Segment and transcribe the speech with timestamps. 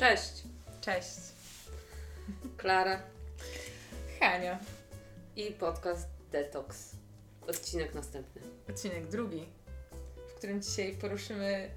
[0.00, 0.42] Cześć,
[0.80, 1.18] Cześć.
[2.56, 3.02] Klara
[4.20, 4.58] Hania.
[5.36, 6.96] i podcast Detox.
[7.48, 8.42] Odcinek następny.
[8.68, 9.48] Odcinek drugi,
[10.30, 11.70] w którym dzisiaj poruszymy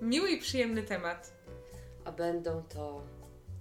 [0.00, 1.32] miły i przyjemny temat.
[2.04, 3.02] A będą to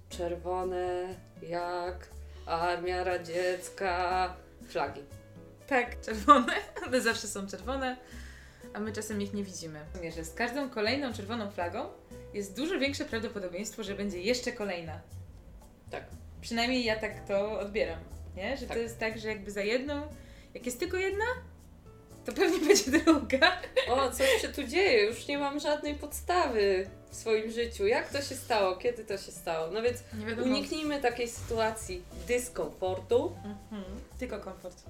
[0.10, 2.08] czerwone jak
[2.46, 4.36] armia radziecka
[4.68, 5.02] flagi.
[5.68, 6.54] Tak, czerwone.
[6.88, 7.98] One zawsze są czerwone,
[8.74, 9.86] a my czasem ich nie widzimy.
[10.16, 11.90] Że z każdą kolejną czerwoną flagą
[12.34, 15.02] jest dużo większe prawdopodobieństwo, że będzie jeszcze kolejna.
[15.92, 16.04] Tak.
[16.42, 18.00] Przynajmniej ja tak to odbieram,
[18.36, 18.58] nie?
[18.58, 18.78] Że Tak.
[18.78, 20.02] to jest tak, że jakby za jedną,
[20.54, 21.26] jak jest tylko jedna,
[22.26, 23.62] to pewnie będzie druga.
[23.88, 25.06] O, co się tu dzieje?
[25.06, 27.88] Już nie mam żadnej podstawy w swoim życiu.
[27.88, 28.76] Jak to się stało?
[28.76, 29.72] Kiedy to się stało?
[29.72, 30.04] No więc
[30.44, 33.36] uniknijmy takiej sytuacji dyskomfortu.
[33.46, 33.84] Mhm.
[34.20, 34.84] Tylko komfort.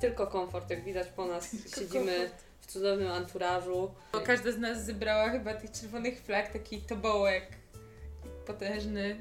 [0.00, 1.50] Tylko komfort, jak widać po nas.
[1.50, 2.42] Tylko Siedzimy komfort.
[2.62, 3.94] W cudownym anturażu.
[4.12, 7.46] Bo każda z nas zebrała chyba tych czerwonych flag, taki tobołek
[8.46, 9.16] potężny,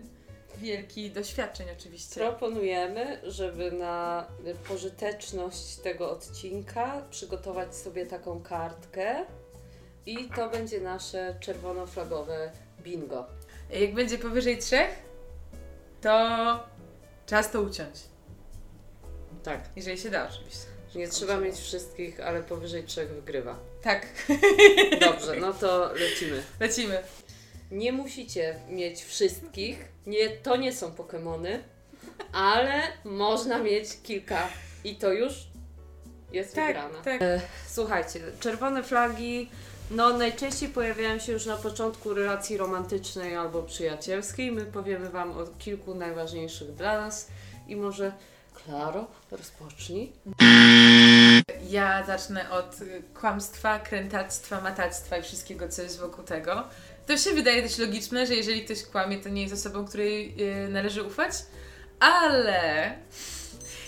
[0.58, 2.20] wielki, doświadczeń oczywiście.
[2.20, 4.28] Proponujemy, żeby na
[4.68, 9.26] pożyteczność tego odcinka przygotować sobie taką kartkę
[10.06, 12.52] i to będzie nasze czerwonoflagowe
[12.84, 13.28] bingo.
[13.70, 14.90] Jak będzie powyżej trzech,
[16.02, 16.20] to
[17.26, 18.00] czas to uciąć.
[19.44, 19.70] Tak.
[19.76, 20.71] Jeżeli się da oczywiście.
[20.96, 23.60] Nie trzeba mieć wszystkich, ale powyżej trzech wygrywa.
[23.82, 24.08] Tak,
[25.00, 26.44] Dobrze, no to lecimy.
[26.60, 27.04] lecimy.
[27.72, 31.64] Nie musicie mieć wszystkich, nie, to nie są Pokemony,
[32.34, 34.48] ale można mieć kilka
[34.84, 35.34] i to już
[36.32, 37.02] jest Tak, wygrana.
[37.04, 37.22] tak.
[37.68, 39.50] Słuchajcie, czerwone flagi
[39.92, 44.52] no najczęściej pojawiają się już na początku relacji romantycznej albo przyjacielskiej.
[44.52, 47.28] My powiemy Wam o kilku najważniejszych dla nas
[47.68, 48.12] i może
[48.54, 50.14] Klaro, rozpocznij.
[51.70, 52.76] Ja zacznę od
[53.14, 56.64] kłamstwa, krętactwa, matactwa i wszystkiego, co jest wokół tego.
[57.08, 60.36] To się wydaje dość logiczne, że jeżeli ktoś kłamie, to nie jest osobą, której
[60.66, 61.32] y, należy ufać,
[62.00, 62.92] ale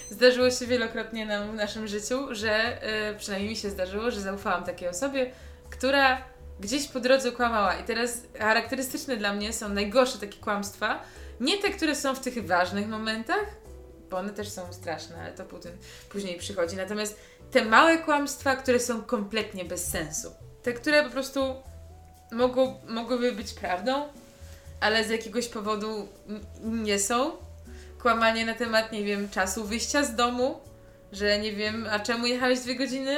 [0.09, 4.63] zdarzyło się wielokrotnie nam w naszym życiu, że y, przynajmniej mi się zdarzyło, że zaufałam
[4.63, 5.31] takiej osobie,
[5.69, 6.21] która
[6.59, 7.75] gdzieś po drodze kłamała.
[7.75, 11.03] I teraz charakterystyczne dla mnie są najgorsze takie kłamstwa,
[11.39, 13.45] nie te, które są w tych ważnych momentach,
[14.13, 15.77] bo one też są straszne, ale to potem,
[16.09, 16.75] później przychodzi.
[16.75, 17.19] Natomiast
[17.51, 20.31] te małe kłamstwa, które są kompletnie bez sensu.
[20.63, 21.55] Te, które po prostu
[22.31, 24.07] mogą, mogłyby być prawdą,
[24.79, 26.07] ale z jakiegoś powodu
[26.63, 27.31] nie są.
[28.01, 30.59] Kłamanie na temat, nie wiem, czasu wyjścia z domu,
[31.11, 33.17] że nie wiem, a czemu jechałeś dwie godziny,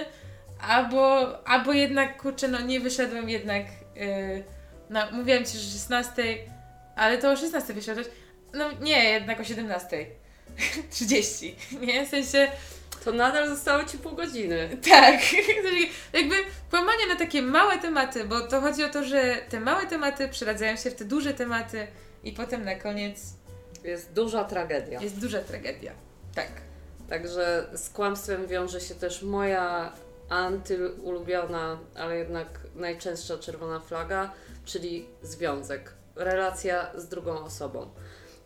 [0.61, 4.43] albo, albo jednak, kurczę, no nie wyszedłem jednak, yy,
[4.89, 6.23] no mówiłam Ci, że 16,
[6.95, 8.07] ale to o 16 wyszedłeś.
[8.53, 10.05] No nie, jednak o 17.
[10.91, 12.05] 30, nie?
[12.05, 12.47] W sensie,
[13.03, 14.77] To nadal zostało Ci pół godziny.
[14.89, 15.21] tak,
[15.65, 16.35] Czyli jakby
[16.69, 20.75] kłamanie na takie małe tematy, bo to chodzi o to, że te małe tematy przeradzają
[20.77, 21.87] się w te duże tematy
[22.23, 23.19] i potem na koniec
[23.83, 25.01] Jest duża tragedia.
[25.01, 25.91] jest duża tragedia.
[26.35, 26.47] Tak.
[27.09, 29.91] Także z kłamstwem wiąże się też moja
[30.29, 34.31] antyulubiona, ale jednak najczęstsza czerwona flaga,
[34.65, 37.89] czyli związek, relacja z drugą osobą.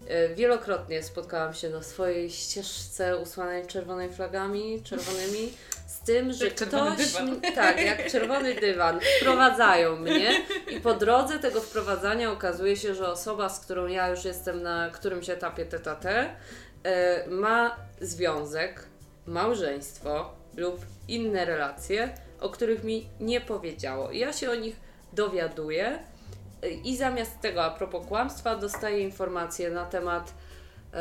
[0.08, 5.54] E, Wielokrotnie spotkałam się na swojej ścieżce usłanej czerwonymi flagami, czerwonymi,
[5.88, 7.14] z tym, że Jak ktoś,
[7.56, 13.50] tak, jak czerwony dywan, wprowadzają mnie i po drodze tego wprowadzania okazuje się, że osoba,
[13.50, 16.30] z którą ja już jestem na którymś etapie tete,
[16.84, 18.84] e, ma związek,
[19.26, 24.12] małżeństwo lub inne relacje, o których mi nie powiedziało.
[24.12, 24.76] I ja się o nich
[25.14, 26.00] dowiaduję
[26.84, 30.34] i zamiast tego, a propos kłamstwa, dostaję informacje na temat
[30.94, 30.98] e,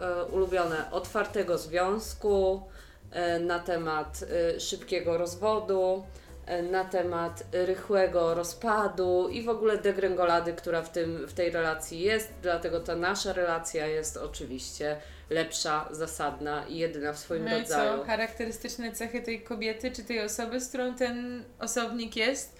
[0.00, 2.62] e, ulubione otwartego związku,
[3.10, 4.24] e, na temat
[4.56, 6.04] e, szybkiego rozwodu,
[6.46, 12.00] e, na temat rychłego rozpadu i w ogóle degrengolady, która w, tym, w tej relacji
[12.00, 12.32] jest.
[12.42, 14.96] Dlatego ta nasza relacja jest oczywiście
[15.30, 17.98] lepsza, zasadna i jedyna w swoim No i rodzaju.
[17.98, 18.04] co?
[18.04, 22.56] Charakterystyczne cechy tej kobiety czy tej osoby, z którą ten osobnik jest?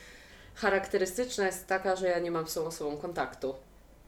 [0.57, 3.55] Charakterystyczna jest taka, że ja nie mam z tą osobą kontaktu.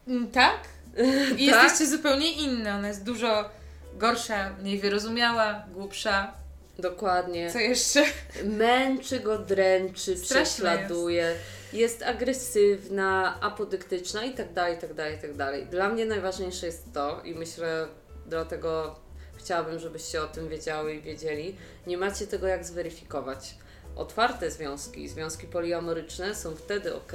[0.09, 0.59] Mm, Tak?
[1.39, 1.63] I Tak?
[1.63, 2.75] jesteście zupełnie inne.
[2.75, 3.51] Ona jest dużo
[3.95, 6.33] gorsza, mniej wyrozumiała, głupsza.
[6.79, 7.51] Dokładnie.
[7.53, 8.05] Co jeszcze?
[8.45, 11.35] Męczy go, dręczy, Straszne prześladuje,
[11.73, 12.03] jest.
[12.03, 15.67] agresywna, apodyktyczna i tak dalej, i tak dalej, i tak dalej.
[15.67, 17.87] Dla mnie najważniejsze jest to i myślę,
[18.27, 18.97] dlatego
[19.37, 21.57] chciałabym, żebyście o tym wiedziały i wiedzieli,
[21.87, 23.55] nie macie tego jak zweryfikować.
[23.99, 27.13] Otwarte związki, związki poliamoryczne są wtedy ok,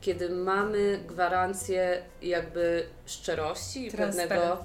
[0.00, 4.58] kiedy mamy gwarancję jakby szczerości i pewnego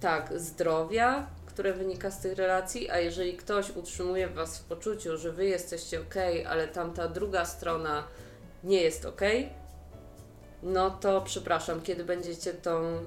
[0.00, 5.32] tak, zdrowia, które wynika z tych relacji, a jeżeli ktoś utrzymuje Was w poczuciu, że
[5.32, 6.14] Wy jesteście ok,
[6.48, 8.04] ale tamta druga strona
[8.64, 9.20] nie jest ok,
[10.62, 13.04] no to przepraszam, kiedy będziecie tą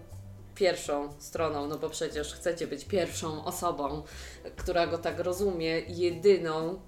[0.56, 4.04] pierwszą stroną, no bo przecież chcecie być pierwszą osobą,
[4.56, 6.80] która go tak rozumie, jedyną,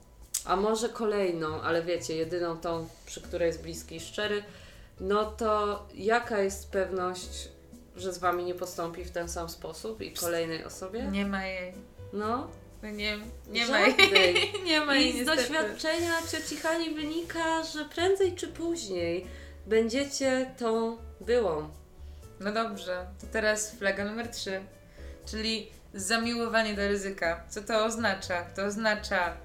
[0.47, 4.43] a może kolejną, ale wiecie, jedyną tą, przy której jest bliski i szczery,
[4.99, 7.49] no to jaka jest pewność,
[7.95, 11.03] że z wami nie postąpi w ten sam sposób i kolejnej osobie?
[11.03, 11.73] Nie ma jej.
[12.13, 12.47] No,
[12.83, 13.17] No Nie,
[13.47, 13.95] nie ma jej.
[14.65, 15.37] Nie ma jej I z niestety.
[15.37, 19.25] doświadczenia cioci Hani wynika, że prędzej czy później
[19.67, 21.69] będziecie tą byłą.
[22.39, 24.61] No dobrze, to teraz flaga numer 3,
[25.25, 27.43] czyli zamiłowanie do ryzyka.
[27.49, 28.43] Co to oznacza?
[28.55, 29.37] To oznacza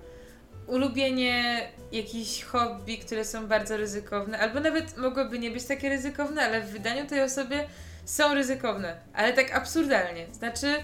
[0.66, 6.60] ulubienie jakichś hobby, które są bardzo ryzykowne, albo nawet mogłyby nie być takie ryzykowne, ale
[6.60, 7.64] w wydaniu tej osoby
[8.04, 10.26] są ryzykowne, ale tak absurdalnie.
[10.32, 10.74] Znaczy,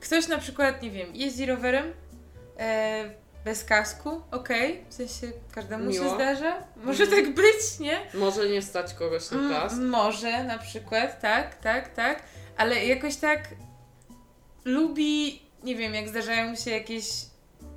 [0.00, 1.92] ktoś na przykład, nie wiem, jeździ rowerem
[2.58, 3.04] e,
[3.44, 6.04] bez kasku, okej, w sensie każdemu Miło.
[6.04, 7.24] się zdarza, może Mhm.
[7.24, 8.00] tak być, nie?
[8.14, 9.78] Może nie stać kogoś na Mm, kas.
[9.78, 12.22] Może na przykład, tak, tak, tak,
[12.56, 13.48] ale jakoś tak
[14.64, 17.04] lubi, nie wiem, jak zdarzają mu się jakieś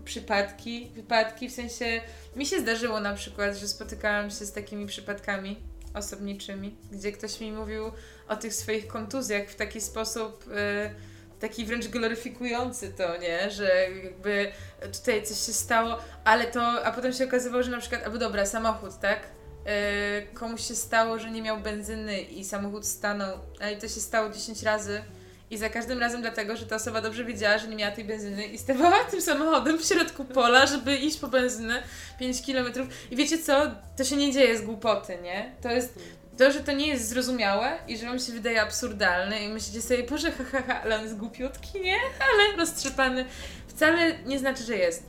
[0.07, 2.01] przypadki, wypadki, w sensie
[2.36, 5.57] mi się zdarzyło na przykład, że spotykałam się z takimi przypadkami
[5.94, 7.92] osobniczymi, gdzie ktoś mi mówił
[8.27, 14.51] o tych swoich kontuzjach w taki sposób, y, taki wręcz gloryfikujący to, nie, że jakby
[14.94, 18.45] tutaj coś się stało, ale to, a potem się okazywało, że na przykład, albo dobra,
[18.45, 23.88] samochód, tak, y, komuś się stało, że nie miał benzyny i samochód stanął, ale to
[23.88, 25.01] się stało 10 razy
[25.49, 28.47] i za każdym razem dlatego, że ta osoba dobrze wiedziała, że nie miała tej benzyny
[28.47, 31.83] i stawała tym samochodem w środku pola, żeby iść po benzynę
[32.19, 32.73] 5 km.
[33.11, 33.71] I wiecie co?
[33.97, 35.55] To się nie dzieje z głupoty, nie?
[35.61, 35.99] To jest
[36.38, 40.03] to, że to nie jest zrozumiałe i że wam się wydaje absurdalne i myślicie sobie,
[40.03, 41.97] Boże, ha, ha, ha, ale on jest głupiutki, nie?
[42.19, 43.25] Ale roztrzepany.
[43.67, 45.03] Wcale nie znaczy, że jest.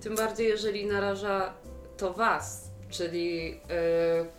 [0.00, 1.54] Tym bardziej, jeżeli naraża
[1.96, 4.37] to Was, czyli yy,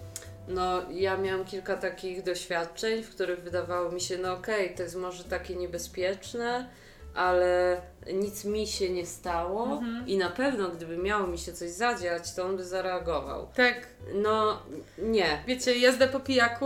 [0.50, 4.96] no ja miałam kilka takich doświadczeń, w których wydawało mi się, no okej, to jest
[4.96, 6.70] może takie niebezpieczne,
[7.16, 7.82] ale
[8.14, 10.08] nic mi się nie stało Mhm.
[10.08, 13.48] i na pewno gdyby miało mi się coś zadziać, to on by zareagował.
[13.56, 14.64] Tak, No
[14.98, 15.44] nie.
[15.48, 16.66] Wiecie, jazda po pijaku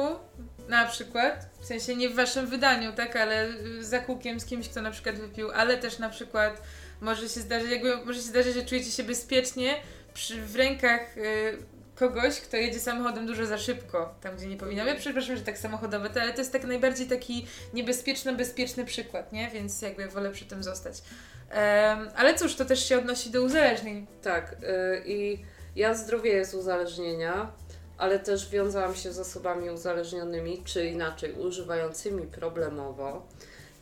[0.68, 4.69] na przykład, w sensie nie w waszym wydaniu, tak, ale y, za kółkiem z kimś,
[4.69, 6.62] kto na przykład wypił, ale też na przykład
[7.01, 9.75] może się zdarzyć, jakby może się zdarzyć, że czujecie się bezpiecznie
[10.13, 11.57] przy, w rękach y,
[11.95, 14.86] kogoś, kto jedzie samochodem dużo za szybko, tam gdzie nie powinno.
[14.86, 19.31] Ja przepraszam, że tak samochodowe, to, ale to jest tak najbardziej taki niebezpieczny, bezpieczny przykład,
[19.31, 19.50] nie?
[19.50, 21.01] Więc jakby wolę przy tym zostać.
[21.50, 24.07] Em, ale cóż, to też się odnosi do uzależnień.
[24.22, 25.40] Tak, y, i
[25.75, 27.51] ja zdrowie z uzależnienia,
[27.98, 33.28] ale też wiązałam się z osobami uzależnionymi, czy inaczej używającymi problemowo.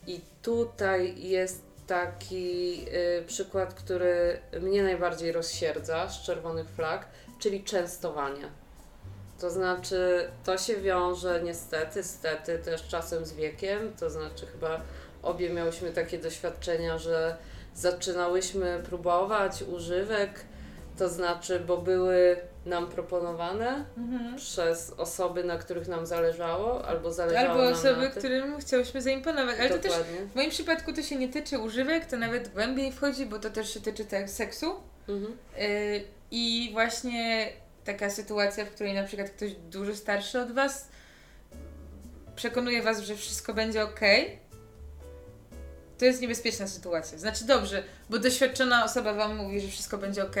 [0.06, 2.84] I tutaj jest taki
[3.20, 7.06] y, przykład, który mnie najbardziej rozsierdza z czerwonych flag,
[7.42, 8.48] czyli częstowanie.
[9.40, 14.80] To znaczy, to się wiąże niestety, stety też czasem z wiekiem, to znaczy chyba
[15.22, 17.36] obie miałyśmy takie doświadczenia, że
[17.74, 20.44] zaczynałyśmy próbować używek,
[20.98, 22.36] to znaczy, bo były
[22.66, 23.84] nam proponowane
[24.36, 28.18] przez osoby, na których nam zależało, albo zależało Albo nam osoby, na tym.
[28.18, 29.56] którym chciałyśmy zaimponować.
[29.60, 30.20] Ale to też Dokładnie.
[30.32, 33.74] W moim przypadku to się nie tyczy używek, to nawet głębiej wchodzi, bo to też
[33.74, 34.74] się tyczy tak seksu.
[35.08, 35.36] Mhm.
[35.58, 36.04] Yy,
[36.34, 37.48] I właśnie
[37.84, 40.88] taka sytuacja, w której na przykład ktoś dużo starszy od Was
[42.36, 44.00] przekonuje Was, że wszystko będzie ok.
[45.98, 47.18] To jest niebezpieczna sytuacja.
[47.18, 50.36] Znaczy dobrze, bo doświadczona osoba Wam mówi, że wszystko będzie ok.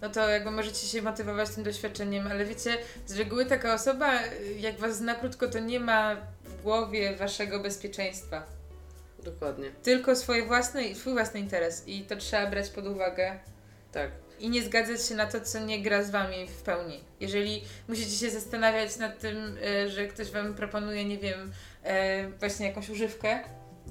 [0.00, 4.12] No to jakby możecie się motywować tym doświadczeniem, ale wiecie, z reguły taka osoba,
[4.58, 8.46] jak Was zna krótko, to nie ma w głowie Waszego bezpieczeństwa
[9.22, 9.70] Dokładnie.
[9.82, 13.38] tylko swoje własne, swój własny interes i to trzeba brać pod uwagę
[13.92, 14.10] Tak.
[14.40, 17.04] I nie zgadzać się na to, co nie gra z wami w pełni.
[17.20, 21.52] Jeżeli musicie się zastanawiać nad tym, e, że ktoś wam proponuje, nie wiem,
[21.82, 23.38] e, właśnie jakąś używkę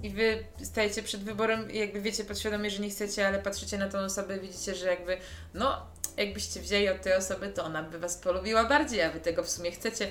[0.04, 3.90] i wy stajecie przed wyborem i jakby wiecie podświadomie, że nie chcecie, ale patrzycie na
[3.90, 5.18] tą osobę, widzicie, że jakby
[5.54, 5.86] no,
[6.18, 9.50] jakbyście wzięli od tej osoby, to ona by was polubiła bardziej, a wy tego w
[9.50, 10.08] sumie chcecie,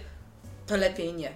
[0.66, 1.32] to lepiej nie.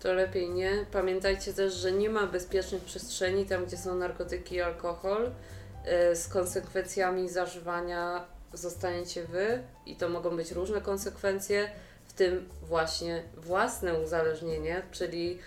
[0.00, 0.86] To lepiej nie.
[0.92, 5.30] Pamiętajcie też, że nie ma bezpiecznych przestrzeni tam, gdzie są narkotyki i alkohol.
[5.86, 11.70] Y, Z konsekwencjami zażywania zostaniecie wy i to mogą być różne konsekwencje,
[12.06, 15.38] w tym właśnie własne uzależnienie, czyli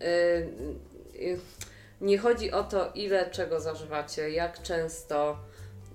[0.00, 0.04] y,
[1.14, 1.38] y,
[2.00, 5.38] nie chodzi o to, ile czego zażywacie, jak często.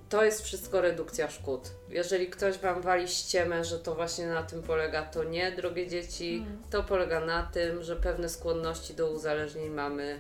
[0.10, 1.70] To jest wszystko redukcja szkód.
[1.90, 6.46] Jeżeli ktoś Wam wali ściemę, że to właśnie na tym polega, to nie, drogie dzieci.
[6.70, 10.20] To polega na tym, że pewne skłonności do uzależnień mamy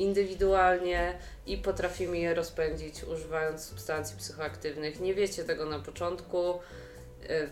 [0.00, 5.00] indywidualnie i potrafimy je rozpędzić używając substancji psychoaktywnych.
[5.00, 6.54] Nie wiecie tego na początku.
[7.30, 7.50] y,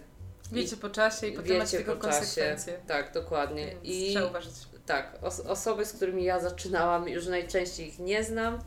[0.53, 2.19] Wiecie po czasie i potem Wiecie macie tego po czasie.
[2.19, 2.79] konsekwencje.
[2.89, 3.67] Tak, dokładnie.
[3.67, 4.53] Więc I trzeba uważać.
[4.87, 8.59] tak, os- osoby, z którymi ja zaczynałam, już najczęściej ich nie znam.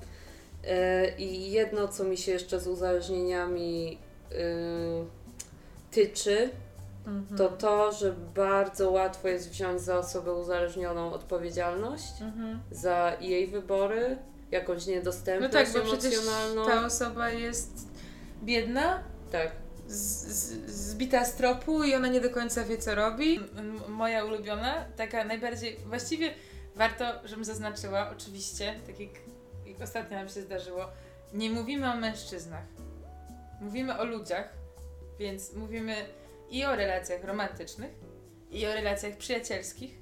[0.63, 0.69] Yy,
[1.17, 3.97] I jedno, co mi się jeszcze z uzależnieniami
[4.31, 4.37] yy,
[5.91, 6.49] tyczy,
[7.07, 7.37] Mhm.
[7.37, 12.59] to to, że bardzo łatwo jest wziąć za osobę uzależnioną odpowiedzialność Mhm.
[12.71, 14.17] za jej wybory,
[14.51, 16.65] jakąś No niedostępność tak, bo emocjonalną.
[16.65, 17.87] ta osoba jest
[18.43, 19.51] biedna, Tak.
[19.87, 23.39] z, z, zbita z tropu i ona nie do końca wie, co robi.
[23.57, 26.33] M- moja ulubiona, taka najbardziej, właściwie
[26.75, 29.09] warto, żebym zaznaczyła, oczywiście, tak jak,
[29.65, 30.85] jak ostatnio nam się zdarzyło,
[31.33, 32.63] nie mówimy o mężczyznach.
[33.61, 34.49] Mówimy o ludziach,
[35.19, 35.95] więc mówimy
[36.49, 37.91] i o relacjach romantycznych,
[38.51, 39.97] i o relacjach przyjacielskich,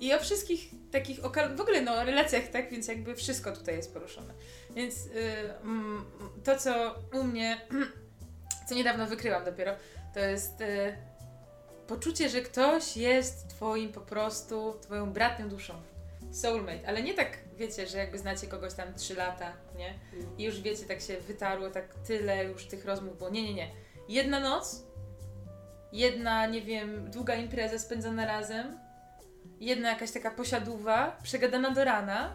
[0.00, 1.20] i o wszystkich takich,
[1.56, 4.34] w ogóle no o relacjach, tak, więc jakby wszystko tutaj jest poruszone.
[4.74, 5.10] Więc y,
[5.62, 6.04] mm,
[6.44, 7.60] to, co u mnie
[8.68, 9.72] co niedawno wykryłam dopiero,
[10.14, 10.96] to jest e,
[11.86, 15.74] poczucie, że ktoś jest twoim po prostu, twoją bratnią duszą.
[16.32, 19.94] Soulmate, ale nie tak, wiecie, że jakby znacie kogoś tam 3 lata, nie?
[20.38, 23.30] I już wiecie, tak się wytarło, tak tyle już tych rozmów było.
[23.30, 23.70] Nie, nie, nie.
[24.08, 24.82] Jedna noc,
[25.92, 28.78] jedna, nie wiem, długa impreza spędzona razem,
[29.60, 32.32] jedna jakaś taka posiadówa, przegadana do rana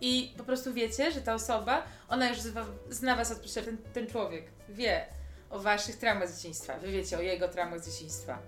[0.00, 4.06] i po prostu wiecie, że ta osoba, ona już zna, zna was od ten, ten
[4.06, 5.06] człowiek, wie
[5.50, 8.38] o waszych traumach z dzieciństwa, wy wiecie o jego traumach z dzieciństwa.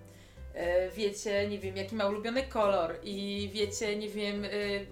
[0.55, 4.49] E, Wiecie, nie wiem, jaki ma ulubiony kolor i wiecie, nie wiem, e,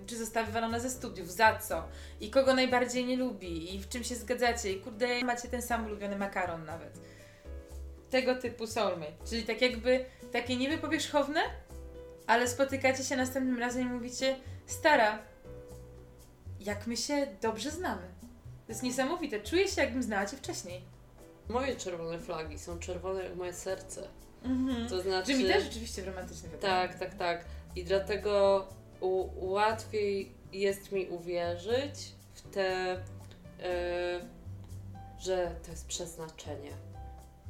[0.06, 1.84] czy została wywalona ze studiów, za co
[2.20, 5.86] i kogo najbardziej nie lubi i w czym się zgadzacie i kurde, macie ten sam
[5.86, 7.00] ulubiony makaron nawet.
[8.10, 11.40] Tego typu soulmate, czyli tak jakby takie niby powierzchowne,
[12.26, 14.36] ale spotykacie się następnym razem i mówicie,
[14.66, 15.18] stara,
[16.60, 18.02] jak my się dobrze znamy.
[18.66, 20.82] To jest niesamowite, czuję się jakbym znała cię wcześniej.
[21.48, 24.08] Moje czerwone flagi są czerwone jak moje serce.
[24.44, 24.88] Mhm.
[24.88, 25.32] To znaczy.
[25.32, 27.44] Czy mi też rzeczywiście w romantycznych Tak, tak, tak.
[27.76, 28.66] I dlatego
[29.36, 33.00] łatwiej jest mi uwierzyć w te, e,
[35.18, 36.89] że to jest przeznaczenie.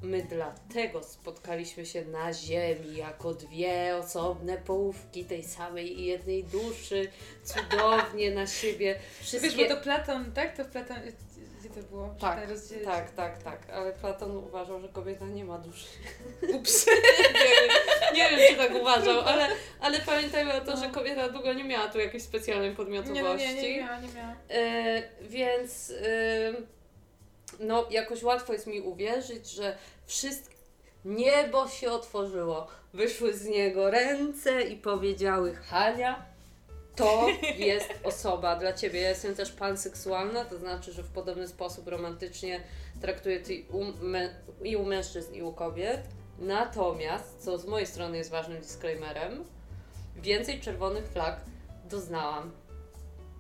[0.03, 7.09] My dlatego spotkaliśmy się na Ziemi jako dwie osobne połówki tej samej i jednej duszy,
[7.45, 8.99] cudownie na siebie.
[9.21, 9.51] Wszystkie...
[9.51, 10.57] Wiesz, bo to Platon, tak?
[10.57, 10.97] To Platon,
[11.61, 12.15] gdzie to było?
[12.21, 12.49] Tak,
[12.85, 15.87] Tak, tak, tak, ale Platon uważał, że kobieta nie ma duszy.
[16.55, 16.87] Ups.
[18.15, 19.49] nie, wiem, nie czy tak uważał, ale,
[19.81, 23.23] ale pamiętajmy o to, że kobieta długo nie miała tu jakiejś specjalnej Nie, podmiotowości.
[23.23, 24.35] no, nie, nie miała, nie miała.
[24.51, 25.93] E, więc
[27.61, 29.77] no, jakoś łatwo jest mi uwierzyć, że
[30.07, 30.55] wszystko.
[31.05, 36.25] Niebo się otworzyło, wyszły z niego ręce i powiedziały: Hania,
[36.97, 37.27] to
[37.57, 39.01] jest osoba dla ciebie.
[39.01, 42.61] Ja jestem też panseksualna, to znaczy, że w podobny sposób romantycznie
[43.01, 46.01] traktuję ty i u, mę- i u mężczyzn, i u kobiet.
[46.39, 49.45] Natomiast, co z mojej strony jest ważnym disclaimerem,
[50.17, 51.41] więcej czerwonych flag
[51.85, 52.51] doznałam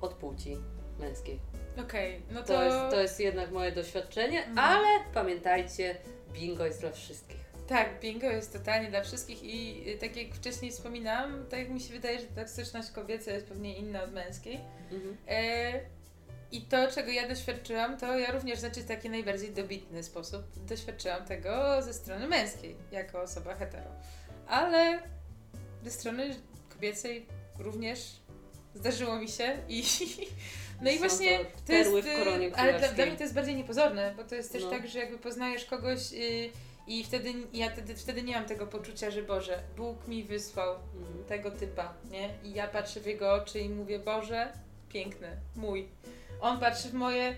[0.00, 0.56] od płci
[0.98, 1.49] męskiej.
[1.78, 2.46] Okej, no to...
[2.46, 4.58] To jest, to jest jednak moje doświadczenie, Mhm.
[4.58, 5.96] ale pamiętajcie,
[6.32, 7.40] bingo jest dla wszystkich.
[7.68, 11.80] Tak, bingo jest totalnie dla wszystkich i y, tak jak wcześniej wspominałam, tak jak mi
[11.80, 14.60] się wydaje, że toksyczność kobieca jest pewnie inna od męskiej.
[14.92, 15.16] Mhm.
[15.28, 15.72] E,
[16.52, 21.24] I to, czego ja doświadczyłam, to ja również, znaczy w taki najbardziej dobitny sposób, doświadczyłam
[21.24, 23.90] tego ze strony męskiej, jako osoba hetero.
[24.46, 25.02] Ale
[25.84, 26.36] ze strony
[26.68, 27.26] kobiecej
[27.58, 28.00] również
[28.74, 29.84] zdarzyło mi się i
[30.82, 33.34] no i właśnie to to jest, w koronie y, ale dla, dla mnie to jest
[33.34, 34.70] bardziej niepozorne, bo to jest też No.
[34.70, 36.50] tak, że jakby poznajesz kogoś y,
[36.86, 41.24] i wtedy ja wtedy, wtedy nie mam tego poczucia, że Boże, Bóg mi wysłał Mhm.
[41.24, 42.28] tego typa, nie?
[42.44, 44.52] I ja patrzę w jego oczy i mówię, Boże,
[44.88, 45.88] piękny, mój.
[46.40, 47.34] On patrzy w moje,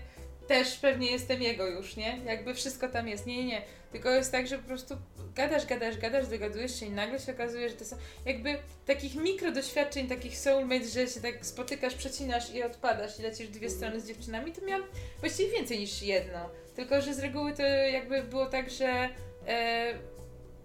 [0.47, 2.19] też pewnie jestem jego już, nie?
[2.25, 3.25] Jakby wszystko tam jest.
[3.25, 3.61] Nie, nie, nie.
[3.91, 4.95] Tylko jest tak, że po prostu
[5.35, 7.95] gadasz, gadasz, gadasz, dogadujesz się i nagle się okazuje, że to są
[8.25, 13.47] jakby takich mikro doświadczeń, takich soulmates, że się tak spotykasz, przecinasz i odpadasz i lecisz
[13.47, 13.71] dwie Mhm.
[13.71, 14.87] strony z dziewczynami, to miałam
[15.19, 16.49] właściwie więcej niż jedno.
[16.75, 19.09] Tylko, że z reguły to jakby było tak, że
[19.47, 19.93] e,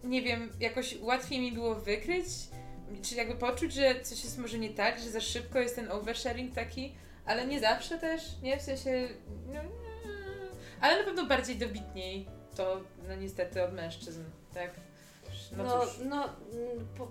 [0.05, 2.27] nie wiem, jakoś łatwiej mi było wykryć,
[3.03, 6.55] czy jakby poczuć, że coś jest może nie tak, że za szybko jest ten oversharing
[6.55, 6.95] taki,
[7.29, 8.59] ale nie zawsze też, nie?
[8.59, 9.09] W sensie,
[9.47, 9.61] no,
[10.81, 14.23] ale na pewno bardziej dobitniej to, no niestety od mężczyzn,
[14.55, 14.71] tak?
[15.57, 17.09] No, No, no, mm, po,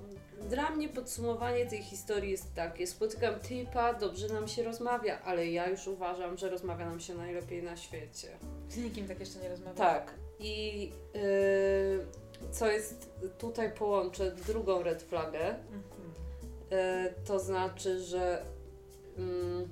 [0.49, 2.87] dla mnie podsumowanie tej historii jest takie.
[2.87, 7.63] Spotykam typa, dobrze nam się rozmawia, ale ja już uważam, że rozmawia nam się najlepiej
[7.63, 8.27] na świecie.
[8.69, 9.77] Z nikim tak jeszcze nie rozmawiałam.
[9.77, 10.13] Tak.
[10.39, 10.81] I
[11.13, 12.05] yy,
[12.51, 15.39] co jest, tutaj połączę drugą red flagę.
[15.39, 16.13] Mhm.
[16.71, 18.45] E, to znaczy, że
[19.17, 19.69] mm,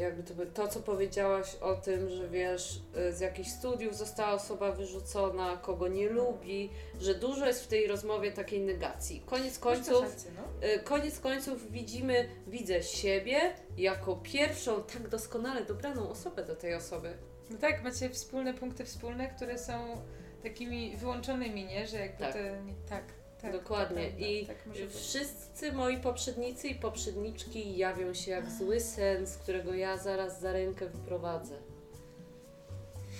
[0.00, 4.32] jakby to, by- to, co powiedziałaś o tym, że wiesz, y, z jakichś studiów została
[4.32, 9.22] osoba wyrzucona, kogo nie lubi, że dużo jest w tej rozmowie takiej negacji.
[9.26, 10.04] Koniec końców,
[10.36, 10.68] no.
[10.68, 13.40] y, koniec końców widzimy, widzę siebie
[13.76, 17.12] jako pierwszą tak doskonale dobraną osobę do tej osoby.
[17.50, 20.02] No tak, macie wspólne punkty wspólne, które są
[20.42, 21.86] takimi wyłączonymi, nie?
[21.86, 22.32] Że jakby Tak.
[22.32, 22.38] to...
[22.38, 23.04] Nie, tak,
[23.42, 23.52] tak.
[23.52, 24.02] Dokładnie.
[24.04, 24.94] to prawda, I tak być.
[24.94, 30.52] Wszyscy moi poprzednicy i poprzedniczki jawią się jak zły sen, z którego ja zaraz za
[30.52, 31.54] rękę wyprowadzę.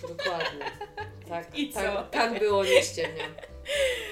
[0.03, 0.65] Dokładnie.
[1.29, 1.81] Tak, I co?
[1.81, 3.31] tak, tak było, nie ściemniam.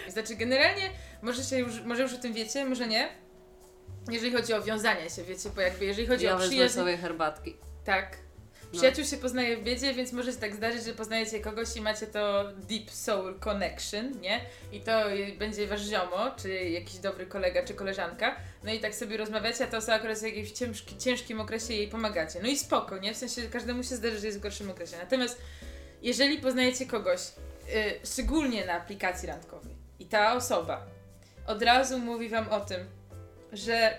[0.09, 0.91] Znaczy generalnie,
[1.23, 3.09] może, się już, może już o tym wiecie, może nie.
[4.11, 7.57] Jeżeli chodzi o wiązanie się, wiecie, bo jakby jeżeli chodzi Ja o przyjaźń, sobie herbatki.
[7.85, 8.28] tak.
[8.73, 8.79] No.
[8.79, 12.07] Przyjaciół się poznaje w biedzie, więc może się tak zdarzyć, że poznajecie kogoś i macie
[12.07, 14.41] to deep soul connection, nie?
[14.73, 14.93] I to
[15.39, 18.37] będzie wasz ziomo, czy jakiś dobry kolega, czy koleżanka.
[18.65, 21.89] No i tak sobie rozmawiacie, a to osoba akurat w jakimś ciężki, ciężkim okresie jej
[21.89, 22.39] pomagacie.
[22.43, 23.15] No i spoko, nie?
[23.15, 24.97] W sensie każdemu się zdarzy, że jest w gorszym okresie.
[24.97, 25.39] Natomiast
[26.03, 30.87] jeżeli poznajecie kogoś, y, szczególnie na aplikacji randkowej i ta osoba
[31.47, 32.81] od razu mówi wam o tym,
[33.53, 33.97] że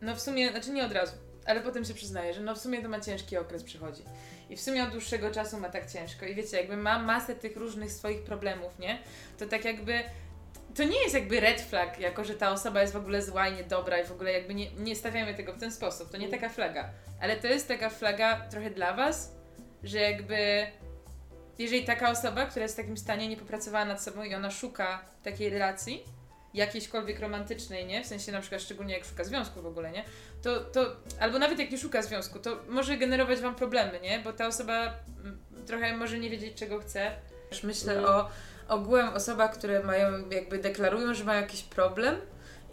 [0.00, 1.12] no w sumie, znaczy nie od razu,
[1.46, 4.02] ale potem się przyznaje, że no w sumie to ma ciężki okres przychodzi.
[4.50, 6.26] I w sumie od dłuższego czasu ma tak ciężko.
[6.26, 8.98] I wiecie, jakby ma masę tych różnych swoich problemów, nie?
[9.38, 10.04] To tak jakby.
[10.74, 13.56] To nie jest jakby red flag, jako że ta osoba jest w ogóle zła i
[13.56, 16.10] niedobra i w ogóle jakby nie, nie stawiamy tego w ten sposób.
[16.10, 16.90] To nie taka flaga.
[17.20, 19.32] Ale to jest taka flaga trochę dla was,
[19.82, 20.66] że jakby
[21.58, 25.04] jeżeli taka osoba, która jest w takim stanie, nie popracowała nad sobą i ona szuka
[25.22, 26.04] takiej relacji,
[26.54, 28.04] jakiejśkolwiek romantycznej, nie?
[28.04, 30.04] W sensie na przykład szczególnie jak szuka związku w ogóle, nie?
[30.42, 34.18] To, to albo nawet jak nie szuka związku, to może generować wam problemy, nie?
[34.18, 34.94] Bo ta osoba
[35.24, 37.12] mm, trochę może nie wiedzieć czego chce.
[37.62, 38.04] Myślę Mm.
[38.04, 38.28] o
[38.68, 42.16] ogółem osobach, które mają, jakby deklarują, że mają jakiś problem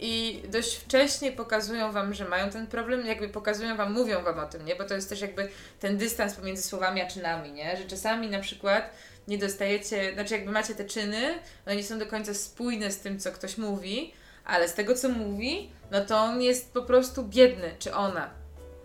[0.00, 4.46] i dość wcześnie pokazują wam, że mają ten problem, jakby pokazują wam, mówią wam o
[4.46, 4.76] tym, nie?
[4.76, 5.48] Bo to jest też jakby
[5.80, 7.76] ten dystans pomiędzy słowami a czynami, nie?
[7.76, 8.90] Że czasami na przykład
[9.28, 13.18] nie dostajecie, znaczy jakby macie te czyny, one nie są do końca spójne z tym,
[13.18, 14.12] co ktoś mówi,
[14.44, 18.30] ale z tego, co mówi, no to on jest po prostu biedny, czy ona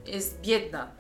[0.06, 0.92] jest biedna,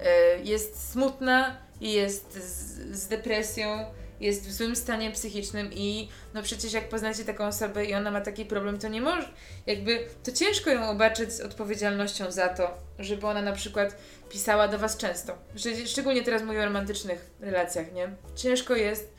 [0.00, 0.04] y,
[0.44, 3.84] jest smutna i jest z, z depresją,
[4.20, 8.20] jest w złym stanie psychicznym i no przecież jak poznacie taką osobę i ona ma
[8.20, 9.28] taki problem, to nie może,
[9.66, 13.96] jakby, to ciężko ją obarczyć z odpowiedzialnością za to, żeby ona na przykład
[14.30, 15.38] pisała do Was często.
[15.56, 18.10] Szcz- Szczególnie teraz mówię o romantycznych relacjach, nie?
[18.36, 19.16] Ciężko jest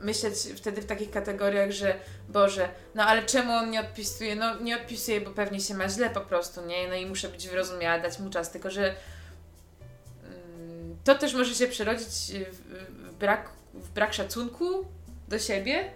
[0.00, 1.94] myśleć wtedy w takich kategoriach, że
[2.28, 4.36] Boże, no ale czemu on nie odpisuje?
[4.36, 6.88] No nie odpisuje, bo pewnie się ma źle po prostu, nie?
[6.88, 8.94] No i muszę być wyrozumiała, dać mu czas, tylko że
[10.24, 13.50] mm, to też może się przerodzić w, brak,
[13.82, 14.84] w brak szacunku
[15.28, 15.90] do siebie.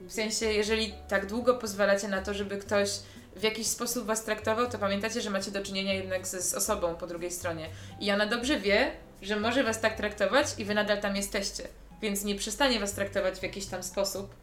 [0.00, 2.90] W sensie, jeżeli tak długo pozwalacie na to, żeby ktoś
[3.36, 6.94] w jakiś sposób was traktował, to pamiętacie, że macie do czynienia jednak z, z osobą
[6.94, 7.68] po drugiej stronie.
[8.00, 8.90] I ona dobrze wie,
[9.22, 11.68] że może was tak traktować i wy nadal tam jesteście.
[12.02, 14.34] Więc nie przestanie was traktować w jakiś tam sposób,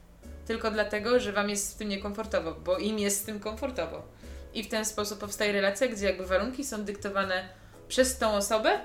[0.48, 4.04] tylko dlatego, że wam jest w tym niekomfortowo, bo im jest z tym komfortowo.
[4.54, 7.50] I w ten sposób powstaje relacja, gdzie jakby warunki są dyktowane
[7.88, 8.80] przez tą osobę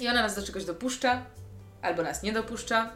[0.00, 1.26] i ona nas do czegoś dopuszcza,
[1.82, 2.92] albo nas nie dopuszcza.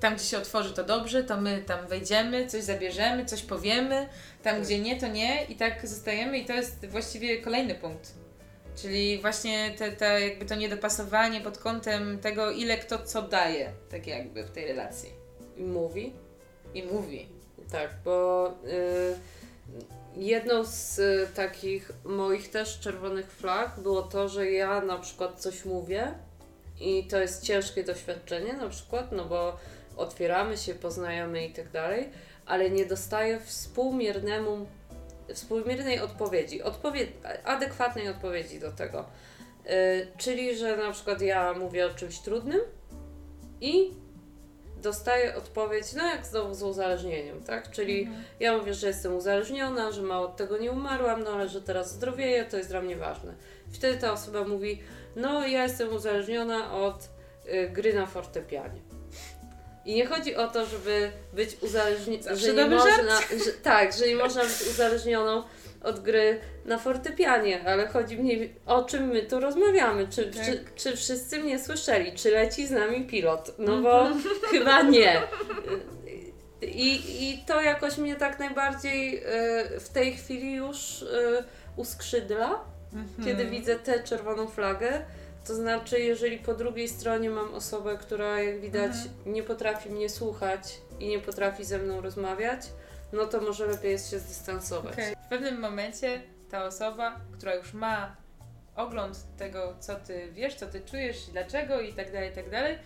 [0.00, 4.08] Tam, gdzie się otworzy, to dobrze, to my tam wejdziemy, coś zabierzemy, coś powiemy.
[4.42, 8.14] Tam, gdzie nie, to nie i tak zostajemy i to jest właściwie kolejny punkt.
[8.76, 14.06] Czyli właśnie te, te, jakby to niedopasowanie pod kątem tego, ile kto co daje, tak
[14.06, 15.10] jakby w tej relacji.
[15.56, 16.12] I mówi.
[16.74, 17.28] I mówi.
[17.72, 19.18] Tak, bo y,
[20.16, 25.64] jedną z y, takich moich też czerwonych flag było to, że ja na przykład coś
[25.64, 26.14] mówię
[26.80, 29.56] i to jest ciężkie doświadczenie na przykład, no bo
[29.96, 32.08] otwieramy się, poznajemy i tak dalej,
[32.46, 34.66] ale nie dostaję współmiernemu,
[35.34, 37.06] współmiernej odpowiedzi, odpowie-
[37.44, 39.04] adekwatnej odpowiedzi do tego.
[39.66, 42.60] Y, czyli, że na przykład ja mówię o czymś trudnym
[43.60, 43.90] i
[44.82, 47.70] dostaję odpowiedź, no jak znowu z uzależnieniem, tak?
[47.70, 48.08] Czyli
[48.40, 51.92] ja mówię, że jestem uzależniona, że mało od tego nie umarłam, no ale że teraz
[51.92, 53.34] zdrowieję, to jest dla mnie ważne.
[53.72, 54.82] Wtedy ta osoba mówi,
[55.16, 57.08] no ja jestem uzależniona od
[57.46, 58.80] y, gry na fortepianie.
[59.84, 64.16] I nie chodzi o to, żeby być uzależnioną, że nie można, że, tak, że nie
[64.16, 65.42] można być uzależnioną
[65.82, 70.44] od gry na fortepianie, ale chodzi mi o czym my tu rozmawiamy, czy, Tak.
[70.44, 74.08] czy, czy wszyscy mnie słyszeli, czy leci z nami pilot, no bo
[74.50, 75.22] chyba nie.
[76.62, 81.44] I, I to jakoś mnie tak najbardziej y, w tej chwili już y,
[81.76, 83.24] uskrzydla, Mhm.
[83.24, 85.04] kiedy widzę tę czerwoną flagę.
[85.46, 89.34] To znaczy, jeżeli po drugiej stronie mam osobę, która jak widać Mhm.
[89.34, 92.60] nie potrafi mnie słuchać i nie potrafi ze mną rozmawiać,
[93.12, 94.92] no to może lepiej jest się zdystansować.
[94.92, 95.14] Okej.
[95.26, 98.16] W pewnym momencie ta osoba, która już ma
[98.76, 102.78] ogląd tego, co ty wiesz, co ty czujesz, dlaczego i tak dalej, i tak dalej,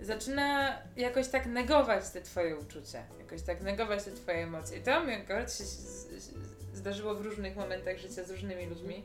[0.00, 4.78] zaczyna jakoś tak negować te twoje uczucia, jakoś tak negować te twoje emocje.
[4.78, 5.64] I to mi akurat się
[6.74, 9.04] zdarzyło w różnych momentach życia z różnymi ludźmi.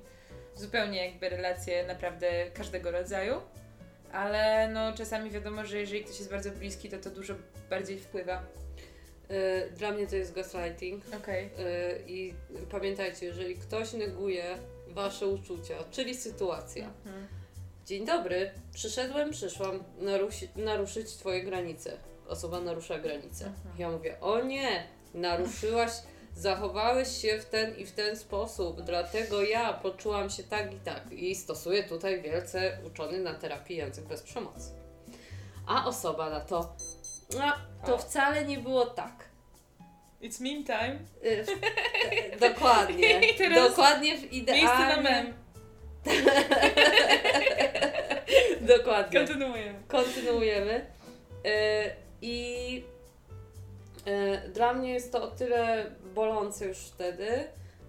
[0.57, 3.41] Zupełnie jakby relacje naprawdę każdego rodzaju.
[4.11, 7.33] Ale no czasami wiadomo, że jeżeli ktoś jest bardzo bliski, to to dużo
[7.69, 8.43] bardziej wpływa.
[9.31, 11.03] Y, Dla mnie to jest gaslighting.
[11.17, 11.45] Okej.
[11.45, 11.49] Y,
[12.07, 12.33] I
[12.71, 16.85] pamiętajcie, jeżeli ktoś neguje wasze uczucia, czyli sytuacja.
[17.05, 17.27] Mhm.
[17.85, 21.97] Dzień dobry, przyszedłem, przyszłam narusi, naruszyć twoje granice.
[22.27, 23.45] Osoba narusza granice.
[23.45, 23.75] Mhm.
[23.77, 25.91] Ja mówię, o nie, naruszyłaś,
[26.37, 31.11] zachowałeś się w ten i w ten sposób, dlatego ja poczułam się tak i tak.
[31.11, 34.71] I stosuję tutaj wielce uczony na terapii język bez przemocy.
[35.67, 36.75] A osoba na to,
[37.41, 37.97] a, to O.
[37.97, 39.27] wcale nie było tak.
[40.21, 40.99] It's meme time.
[41.25, 41.45] Y,
[42.49, 43.21] dokładnie.
[43.69, 45.03] Dokładnie w Miejsce idealnym...
[45.03, 45.33] na mem.
[48.77, 49.19] Dokładnie.
[49.19, 49.79] Kontynuujemy.
[49.87, 50.85] Kontynuujemy.
[51.45, 51.49] Y,
[52.21, 52.83] I
[54.07, 57.27] y, dla mnie jest to o tyle bolące już wtedy,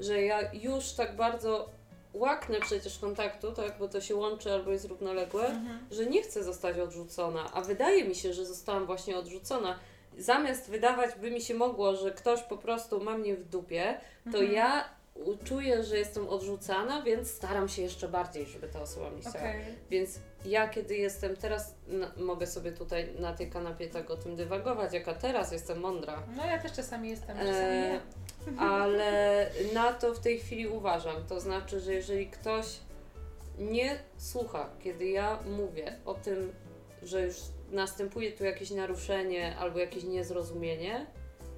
[0.00, 1.68] że ja już tak bardzo
[2.14, 5.78] łaknę przecież kontaktu, tak, bo to się łączy albo jest równoległe, Mhm.
[5.90, 9.78] że nie chcę zostać odrzucona, a wydaje mi się, że zostałam właśnie odrzucona.
[10.18, 14.00] Zamiast wydawać by mi się mogło, że ktoś po prostu ma mnie w dupie,
[14.32, 14.52] to Mhm.
[14.52, 14.84] ja
[15.44, 19.36] czuję, że jestem odrzucana, więc staram się jeszcze bardziej, żeby ta osoba mnie chciała.
[19.38, 19.64] Okej.
[19.90, 24.36] Więc ja, kiedy jestem teraz, na, mogę sobie tutaj na tej kanapie tak o tym
[24.36, 28.00] dywagować, jaka teraz jestem mądra, No ja też czasami jestem, czasami Eee,
[28.52, 28.60] nie.
[28.60, 31.26] ale na to w tej chwili uważam.
[31.26, 32.66] To znaczy, że jeżeli ktoś
[33.58, 36.52] nie słucha, kiedy ja mówię o tym,
[37.02, 37.36] że już
[37.70, 41.06] następuje tu jakieś naruszenie albo jakieś niezrozumienie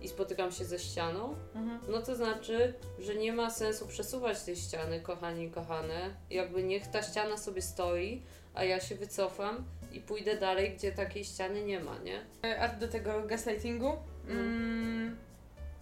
[0.02, 1.80] i spotykam się ze ścianą, Mhm.
[1.88, 6.10] no to znaczy, że nie ma sensu przesuwać tej ściany, kochani i kochane.
[6.30, 8.22] Jakby niech ta ściana sobie stoi,
[8.54, 12.20] a ja się wycofam i pójdę dalej, gdzie takiej ściany nie ma, nie?
[12.60, 13.92] A do tego gaslightingu?
[14.28, 14.38] Mm.
[14.38, 15.16] Mm,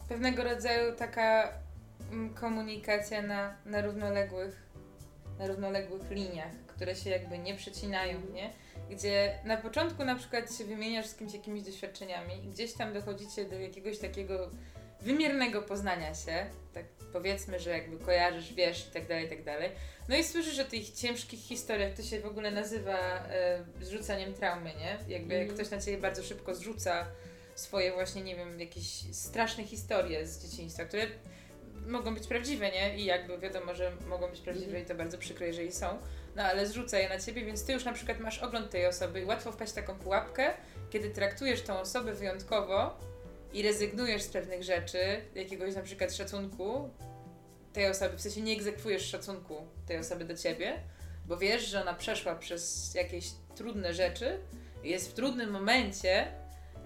[0.09, 1.53] pewnego rodzaju taka
[2.13, 4.69] mm, komunikacja na, na równoległych
[5.39, 8.35] na równoległych liniach, które się jakby nie przecinają, Mhm.
[8.35, 8.53] nie?
[8.91, 13.45] Gdzie na początku na przykład się wymieniasz z kimś jakimiś doświadczeniami i gdzieś tam dochodzicie
[13.45, 14.51] do jakiegoś takiego
[15.03, 19.71] wymiernego poznania się, tak powiedzmy, że jakby kojarzysz, wiesz i tak dalej, i tak dalej.
[20.09, 24.71] No i słyszysz o tych ciężkich historiach, to się w ogóle nazywa e, zrzucaniem traumy,
[24.75, 24.99] nie?
[25.15, 25.59] Jakby jak Mhm.
[25.59, 27.07] ktoś na ciebie bardzo szybko zrzuca
[27.55, 31.03] swoje właśnie, nie wiem, jakieś straszne historie z dzieciństwa, które
[31.87, 32.97] mogą być prawdziwe, nie?
[32.99, 34.85] I jakby wiadomo, że mogą być prawdziwe Mhm.
[34.85, 35.99] i to bardzo przykro, jeżeli są.
[36.37, 39.21] No ale zrzuca je na ciebie, więc ty już na przykład masz ogląd tej osoby
[39.21, 40.51] i łatwo wpaść w taką pułapkę,
[40.91, 43.01] kiedy traktujesz tą osobę wyjątkowo
[43.53, 44.99] i rezygnujesz z pewnych rzeczy,
[45.35, 46.91] jakiegoś na przykład szacunku
[47.73, 50.81] tej osoby, w sensie nie egzekwujesz szacunku tej osoby do ciebie,
[51.27, 54.39] bo wiesz, że ona przeszła przez jakieś trudne rzeczy,
[54.85, 56.33] jest w trudnym momencie,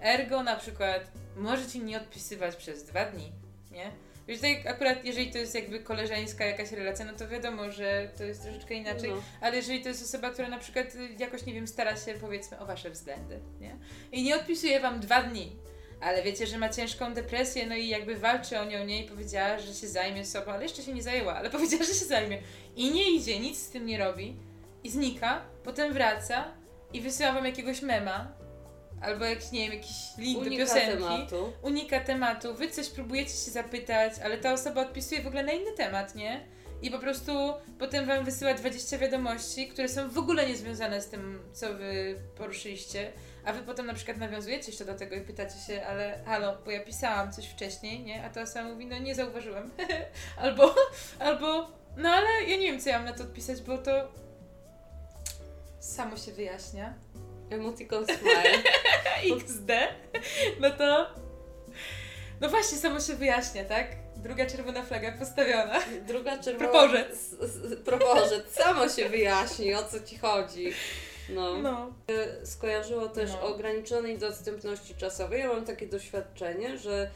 [0.01, 3.31] ergo na przykład może ci nie odpisywać przez dwa dni,
[3.71, 3.91] nie?
[4.27, 8.23] Wiesz, tutaj akurat jeżeli to jest jakby koleżeńska jakaś relacja, no to wiadomo, że to
[8.23, 9.21] jest troszeczkę inaczej, No.
[9.41, 10.87] ale jeżeli to jest osoba, która na przykład
[11.19, 13.77] jakoś, nie wiem, stara się powiedzmy o wasze względy, nie?
[14.11, 15.55] I nie odpisuje wam dwa dni,
[16.03, 19.05] ale wiecie, że ma ciężką depresję, no i jakby walczy o nią, nie?
[19.05, 22.05] I powiedziała, że się zajmie sobą, ale jeszcze się nie zajęła, ale powiedziała, że się
[22.05, 22.39] zajmie.
[22.75, 24.35] I nie idzie, nic z tym nie robi
[24.83, 26.51] i znika, potem wraca
[26.93, 28.31] i wysyła wam jakiegoś mema,
[29.01, 31.53] albo jakiś, nie wiem, jakiś link do Unika piosenki tematu.
[31.61, 35.71] unika tematu, wy coś próbujecie się zapytać, ale ta osoba odpisuje w ogóle na inny
[35.77, 36.45] temat, nie?
[36.83, 41.39] I po prostu potem wam wysyła 20 wiadomości, które są w ogóle niezwiązane z tym,
[41.53, 43.11] co wy poruszyliście,
[43.45, 46.71] a wy potem na przykład nawiązujecie jeszcze do tego i pytacie się, ale halo, bo
[46.71, 48.25] ja pisałam coś wcześniej, nie?
[48.25, 49.71] A ta osoba mówi, no nie zauważyłem.
[50.43, 50.75] albo,
[51.19, 54.11] albo, no ale ja nie wiem, co ja mam na to odpisać, bo to
[55.79, 56.93] samo się wyjaśnia.
[57.49, 58.63] Emoticon smile.
[59.37, 59.71] XD,
[60.59, 61.09] no to.
[62.41, 64.02] No właśnie, samo się wyjaśnia, tak?
[64.23, 65.79] Druga czerwona flaga postawiona.
[66.07, 66.69] Druga czerwona...
[66.69, 67.35] Proporzec.
[67.85, 68.51] Proporzec.
[68.51, 70.71] Samo się wyjaśni, o co ci chodzi.
[71.29, 71.57] No.
[71.57, 71.93] No.
[72.43, 73.41] skojarzyło też No.
[73.41, 75.39] o ograniczonej dostępności czasowej.
[75.39, 77.09] Ja mam takie doświadczenie, że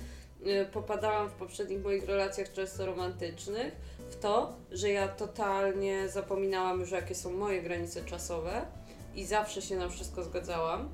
[0.47, 3.73] y, popadałam w poprzednich moich relacjach często romantycznych
[4.09, 8.65] w to, że ja totalnie zapominałam już jakie są moje granice czasowe
[9.17, 10.89] i zawsze się na wszystko zgadzałam.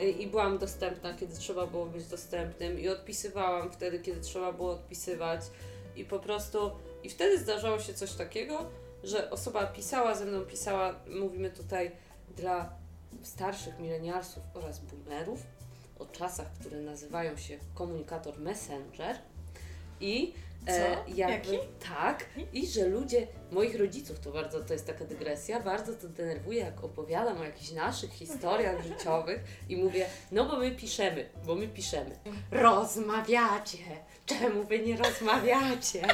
[0.00, 4.70] Y, i byłam dostępna, kiedy trzeba było być dostępnym i odpisywałam wtedy, kiedy trzeba było
[4.70, 5.40] odpisywać.
[5.96, 6.70] I po prostu
[7.02, 8.70] i wtedy zdarzało się coś takiego,
[9.04, 11.90] że osoba pisała ze mną, pisała, mówimy tutaj
[12.36, 12.72] dla
[13.22, 15.40] starszych milenialsów oraz boomerów
[15.98, 19.16] o czasach, które nazywają się komunikator Messenger.
[20.00, 20.34] I
[20.68, 21.12] Co?
[21.14, 21.58] jakby, Jaki?
[21.96, 22.24] Tak.
[22.52, 26.84] I że ludzie, moich rodziców to bardzo, to jest taka dygresja, bardzo to denerwuje, jak
[26.84, 32.18] opowiadam o jakichś naszych historiach życiowych i mówię, no bo my piszemy, bo my piszemy.
[32.50, 33.78] Rozmawiacie.
[34.26, 36.02] Czemu wy nie rozmawiacie?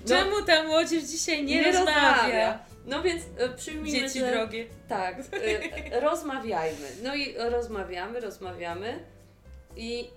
[0.00, 2.58] No, Czemu ta młodzież dzisiaj nie, rozmawia?
[2.86, 4.30] No więc e, przyjmijmy, Dzieci że...
[4.30, 4.66] drogie.
[4.88, 6.88] Tak, y, rozmawiajmy.
[7.02, 9.04] No i rozmawiamy, rozmawiamy
[9.76, 10.10] i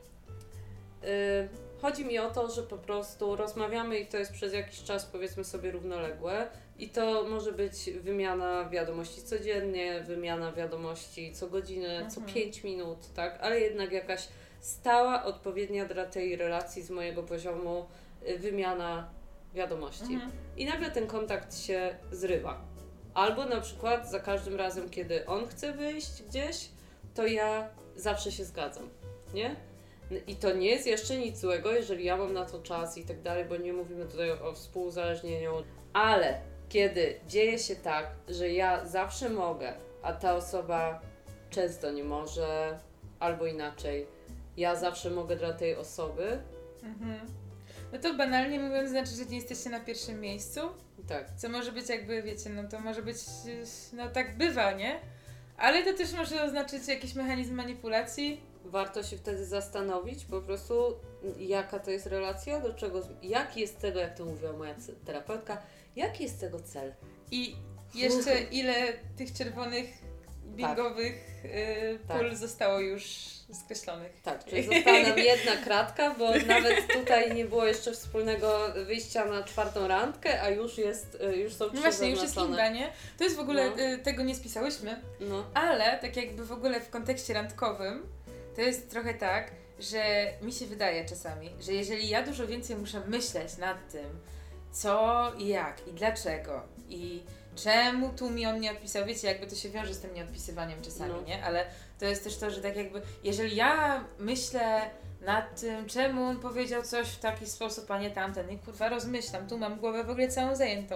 [1.82, 5.44] chodzi mi o to, że po prostu rozmawiamy i to jest przez jakiś czas powiedzmy
[5.44, 6.48] sobie równoległe
[6.80, 12.34] i to może być wymiana wiadomości codziennie, wymiana wiadomości co godzinę, co Mhm.
[12.36, 14.28] 5 minut, tak, ale jednak jakaś
[14.60, 17.86] stała, odpowiednia dla tej relacji z mojego poziomu
[18.28, 19.10] y, wymiana
[19.54, 20.14] wiadomości.
[20.14, 20.32] Mhm.
[20.58, 22.62] I nagle ten kontakt się zrywa.
[23.14, 26.70] Albo na przykład za każdym razem, kiedy on chce wyjść gdzieś,
[27.16, 28.90] to ja zawsze się zgadzam,
[29.34, 29.56] nie?
[30.28, 33.22] I to nie jest jeszcze nic złego, jeżeli ja mam na to czas i tak
[33.22, 35.52] dalej, bo nie mówimy tutaj o współuzależnieniu.
[35.94, 41.02] Ale kiedy dzieje się tak, że ja zawsze mogę, a ta osoba
[41.50, 42.80] często nie może,
[43.20, 44.08] albo inaczej,
[44.58, 46.40] ja zawsze mogę dla tej osoby,
[46.84, 47.20] Mhm.
[47.94, 50.60] No to banalnie mówiąc znaczy, że nie jesteście na pierwszym miejscu,
[51.08, 53.18] tak, co może być jakby, wiecie, no to może być,
[53.94, 55.00] no tak bywa, nie?
[55.58, 58.42] Ale to też może oznaczyć jakiś mechanizm manipulacji.
[58.66, 60.74] Warto się wtedy zastanowić po prostu,
[61.38, 65.62] jaka to jest relacja, do czego, jaki jest tego, jak to mówiła moja terapeutka,
[65.96, 66.94] jaki jest tego cel.
[67.32, 67.56] I
[67.96, 68.74] jeszcze ile
[69.18, 69.86] tych czerwonych,
[70.46, 72.18] bingowych y, Tak.
[72.18, 73.04] pól zostało już
[73.54, 74.22] skreślonych.
[74.24, 79.44] Tak, czyli została nam jedna kratka, bo nawet tutaj nie było jeszcze wspólnego wyjścia na
[79.44, 82.70] czwartą randkę, a już jest, y, już są trzy No właśnie, już jest zaznaczone.
[82.70, 82.94] Kinga, nie?
[83.18, 83.84] To jest w ogóle, No.
[83.84, 88.04] y, tego nie spisałyśmy, No, ale tak jakby w ogóle w kontekście randkowym,
[88.56, 90.04] to jest trochę tak, że
[90.42, 94.20] mi się wydaje czasami, że jeżeli ja dużo więcej muszę myśleć nad tym,
[94.72, 97.24] co i jak i dlaczego i
[97.56, 101.14] czemu tu mi on nie odpisał, wiecie, jakby to się wiąże z tym nieodpisywaniem czasami,
[101.14, 101.22] No.
[101.22, 101.46] nie?
[101.46, 101.66] Ale
[102.00, 104.82] to jest też to, że tak jakby, jeżeli ja myślę
[105.22, 109.48] nad tym, czemu on powiedział coś w taki sposób, a nie tamten, i kurwa rozmyślam,
[109.48, 110.96] tu mam głowę w ogóle całą zajętą,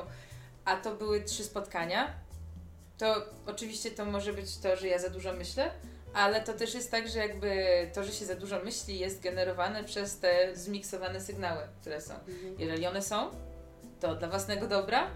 [0.66, 2.14] a to były trzy spotkania,
[2.98, 5.72] to oczywiście to może być to, że ja za dużo myślę,
[6.16, 7.56] ale to też jest tak, że jakby
[7.94, 12.14] to, że się za dużo myśli jest generowane przez te zmiksowane sygnały, które są.
[12.14, 12.56] mhm.
[12.60, 13.30] Jeżeli one są,
[14.00, 15.12] to dla własnego dobra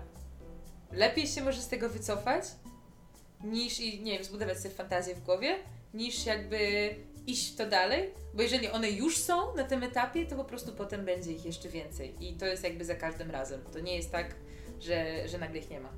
[0.92, 2.44] lepiej się może z tego wycofać,
[3.44, 5.56] niż i nie wiem, zbudować sobie fantazję w głowie,
[5.94, 6.96] niż jakby
[7.28, 10.72] iść w to dalej, bo jeżeli one już są na tym etapie, to po prostu
[10.74, 13.62] potem będzie ich jeszcze więcej i to jest jakby za każdym razem.
[13.74, 14.36] To nie jest tak,
[14.80, 15.90] że, że nagle ich nie ma.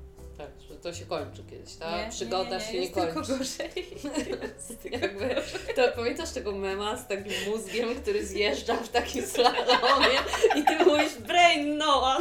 [0.42, 3.14] Tak, że to się kończy kiedyś, ta nie, przygoda nie, nie, się nie jest kończy.
[3.14, 3.70] tylko gorzej.
[5.02, 5.34] Jakby,
[5.74, 10.18] to pamiętasz tego mema z takim mózgiem, który zjeżdża w takim slalomie
[10.56, 12.18] i ty mówisz brain no.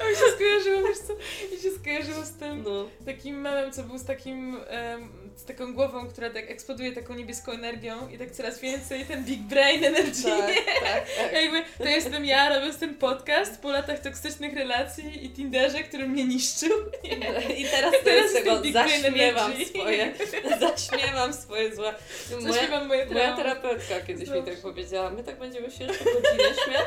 [0.00, 1.12] A mi się skojarzyło, wiesz co,
[1.54, 5.74] mi się skojarzyło z tym No, takim memem, co był z takim, em, z taką
[5.74, 10.22] głową, która tak eksploduje taką niebieską energią i tak coraz więcej ten big brain energy.
[10.22, 11.32] tak, tak, tak.
[11.32, 16.24] Jakby to jestem ja, robiąc ten podcast po latach toksycznych relacji i Tinderze, który mnie
[16.24, 16.70] niszczył.
[17.58, 20.14] I teraz Teraz tego, zaśmiewam swoje,
[20.60, 21.94] zaśmiewam swoje złe.
[22.30, 26.54] Moja, Zaśpiewam moje moja terapeutka kiedyś mi tak powiedziała, my tak będziemy się jeszcze godzinę
[26.64, 26.86] śmiać,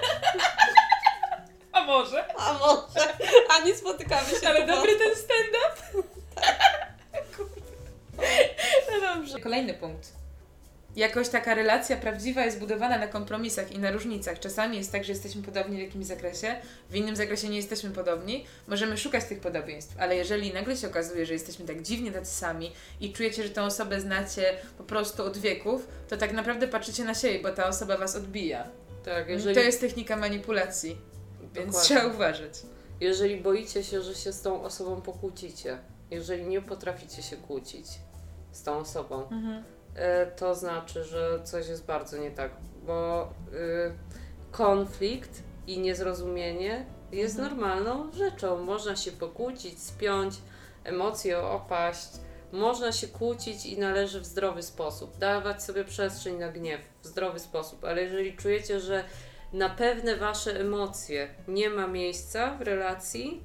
[1.71, 2.25] A może?
[2.37, 3.13] a może,
[3.49, 5.46] a nie spotykamy się Ale dobry ten stand-up.
[9.47, 10.13] Kolejny punkt.
[10.95, 14.39] Jakoś taka relacja prawdziwa jest budowana na kompromisach i na różnicach.
[14.39, 16.55] Czasami jest tak, że jesteśmy podobni w jakimś zakresie,
[16.89, 18.45] w innym zakresie nie jesteśmy podobni.
[18.67, 22.71] Możemy szukać tych podobieństw, ale jeżeli nagle się okazuje, że jesteśmy tak dziwnie tacy sami
[23.01, 27.13] i czujecie, że tę osobę znacie po prostu od wieków, to tak naprawdę patrzycie na
[27.13, 28.67] siebie, bo ta osoba was odbija.
[29.05, 30.97] Tak, jeżeli, To jest technika manipulacji,
[31.41, 31.81] więc Dokładnie.
[31.81, 32.53] trzeba uważać.
[33.01, 35.77] jeżeli boicie się, że się z tą osobą pokłócicie,
[36.11, 37.85] jeżeli nie potraficie się kłócić
[38.51, 39.63] z tą osobą, Mhm.
[39.95, 42.51] e, to znaczy, że coś jest bardzo nie tak,
[42.85, 43.91] bo y,
[44.51, 47.49] konflikt i niezrozumienie jest Mhm.
[47.57, 48.63] normalną rzeczą.
[48.63, 50.35] Można się pokłócić, spiąć,
[50.83, 52.09] emocje opaść.
[52.51, 57.39] Można się kłócić i należy w zdrowy sposób, dawać sobie przestrzeń na gniew w zdrowy
[57.39, 59.03] sposób, ale jeżeli czujecie, że
[59.53, 63.41] na pewne wasze emocje nie ma miejsca w relacji,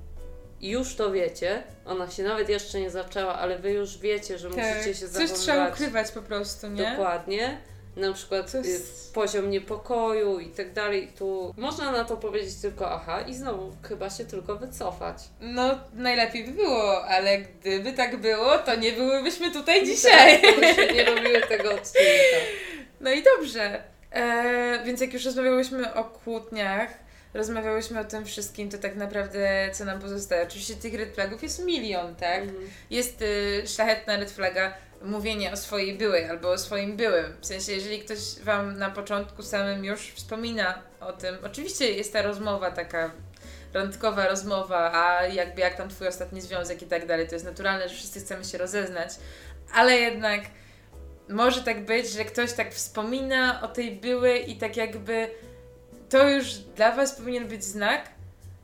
[0.62, 4.66] już to wiecie, ona się nawet jeszcze nie zaczęła, ale wy już wiecie, że musicie
[4.72, 4.94] się Tak.
[4.94, 5.40] Coś zachowywać.
[5.40, 6.90] trzeba ukrywać po prostu, nie?
[6.90, 7.59] Dokładnie.
[7.96, 11.12] Na przykład To jest- y, poziom niepokoju i tak dalej.
[11.18, 15.16] Tu można na to powiedzieć tylko aha i znowu chyba się tylko wycofać.
[15.40, 20.42] No, najlepiej by było, ale gdyby tak było, to nie byłybyśmy tutaj dzisiaj.
[20.42, 22.37] Tak, nie robiły tego odcinka.
[23.01, 23.83] No i dobrze.
[24.12, 26.88] E, więc jak już rozmawiałyśmy o kłótniach,
[27.34, 30.42] rozmawiałyśmy o tym wszystkim, to tak naprawdę co nam pozostaje?
[30.42, 32.42] Oczywiście tych red flagów jest milion, tak?
[32.42, 32.70] Mhm.
[32.90, 37.36] Jest y, szlachetna red flaga mówienie o swojej byłej albo o swoim byłym.
[37.40, 42.22] W sensie, jeżeli ktoś Wam na początku samym już wspomina o tym, oczywiście jest ta
[42.22, 43.10] rozmowa taka
[43.74, 47.88] randkowa rozmowa, a jakby jak tam Twój ostatni związek i tak dalej, to jest naturalne,
[47.88, 49.10] że wszyscy chcemy się rozeznać,
[49.74, 50.40] ale jednak
[51.28, 55.30] może tak być, że ktoś tak wspomina o tej byłej i tak jakby
[56.12, 58.09] to już dla Was powinien być znak,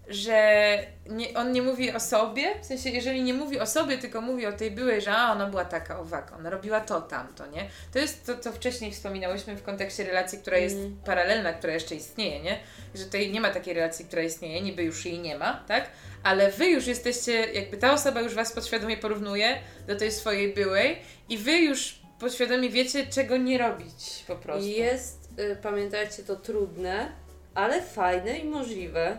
[0.09, 4.21] że nie, on nie mówi o sobie, w sensie jeżeli nie mówi o sobie, tylko
[4.21, 7.69] mówi o tej byłej, że a, ona była taka, owaka, ona robiła to, tamto, nie?
[7.93, 10.97] To jest to, co wcześniej wspominałyśmy w kontekście relacji, która jest Mm.
[11.05, 12.59] paralelna, która jeszcze istnieje, nie?
[12.95, 15.91] Że tutaj nie ma takiej relacji, która istnieje, niby już jej nie ma, tak?
[16.23, 20.99] Ale Wy już jesteście, jakby ta osoba już Was podświadomie porównuje do tej swojej byłej
[21.29, 24.69] i Wy już podświadomie wiecie, czego nie robić po prostu.
[24.69, 27.13] Jest, y, pamiętajcie, to trudne,
[27.55, 29.19] ale fajne i możliwe.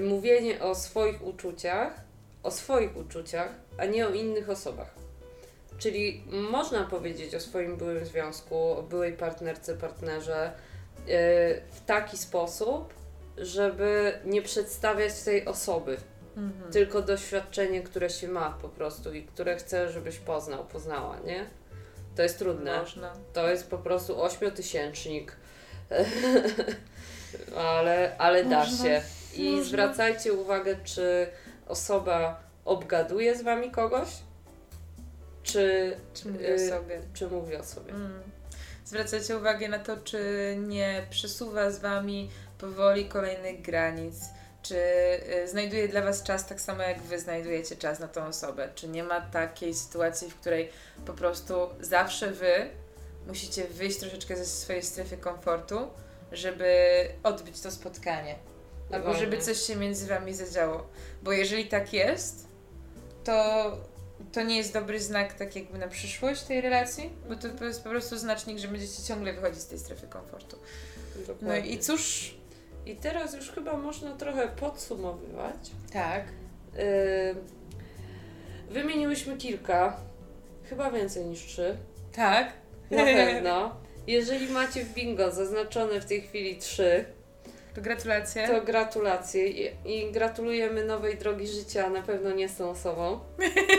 [0.00, 2.00] Mówienie o swoich uczuciach,
[2.42, 3.48] o swoich uczuciach,
[3.78, 4.94] a nie o innych osobach.
[5.78, 11.02] Czyli można powiedzieć o swoim byłym związku, o byłej partnerce, partnerze y,
[11.70, 12.94] w taki sposób,
[13.36, 15.96] żeby nie przedstawiać tej osoby,
[16.36, 16.72] Mhm.
[16.72, 21.46] tylko doświadczenie, które się ma po prostu i które chcę, żebyś poznał, poznała, nie?
[22.16, 22.78] To jest trudne.
[22.80, 23.12] Można.
[23.32, 25.36] To jest po prostu ośmiotysięcznik.
[27.56, 29.02] ale ale da się.
[29.34, 29.64] I można.
[29.64, 31.26] zwracajcie uwagę, czy
[31.68, 34.08] osoba obgaduje z wami kogoś,
[35.42, 37.00] czy, Czy Y, o sobie.
[37.14, 37.92] czy mówi o sobie.
[37.92, 38.22] Mm.
[38.84, 40.20] Zwracajcie uwagę na to, czy
[40.58, 44.14] nie przesuwa z Wami powoli kolejnych granic,
[44.62, 44.76] czy
[45.44, 48.68] y, znajduje dla Was czas tak samo, jak Wy znajdujecie czas na tą osobę.
[48.74, 50.70] Czy nie ma takiej sytuacji, w której
[51.06, 52.68] po prostu zawsze Wy
[53.26, 55.88] musicie wyjść troszeczkę ze swojej strefy komfortu,
[56.32, 56.74] żeby
[57.22, 58.34] odbyć to spotkanie.
[58.92, 60.86] Albo żeby coś się między Wami zadziało.
[61.22, 62.48] Bo jeżeli tak jest,
[63.24, 63.72] to
[64.32, 67.90] to nie jest dobry znak tak jakby na przyszłość tej relacji, bo to jest po
[67.90, 70.56] prostu znacznik, że będziecie ciągle wychodzić z tej strefy komfortu.
[71.16, 71.70] No Dokładnie.
[71.70, 72.34] i cóż,
[72.86, 75.70] I teraz już chyba można trochę podsumowywać.
[75.92, 76.24] tak.
[76.74, 77.34] Yy,
[78.70, 79.96] wymieniłyśmy kilka,
[80.68, 81.76] chyba więcej niż trzy.
[82.12, 82.52] Tak.
[82.90, 83.76] Na pewno.
[84.06, 87.04] Jeżeli macie w bingo zaznaczone w tej chwili trzy,
[87.74, 88.48] To gratulacje.
[88.48, 93.20] to gratulacje i, i gratulujemy nowej drogi życia, na pewno nie z tą osobą.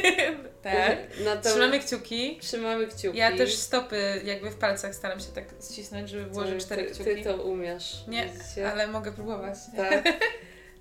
[0.61, 0.97] tak.
[1.25, 2.37] Natomiast Trzymamy kciuki.
[2.41, 3.17] trzymamy kciuki.
[3.17, 6.91] Ja też stopy jakby w palcach staram się tak ścisnąć, żeby było, że cztery ty,
[6.93, 7.15] kciuki.
[7.15, 7.95] ty to umiesz.
[8.07, 8.71] Nie, widzicie?
[8.71, 9.55] ale mogę próbować.
[9.75, 10.03] Tak.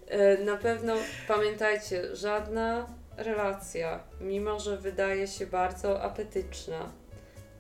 [0.09, 0.95] E, Na pewno
[1.29, 6.93] pamiętajcie, żadna relacja, mimo że wydaje się bardzo apetyczna,